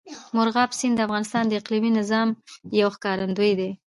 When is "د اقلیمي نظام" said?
1.47-2.27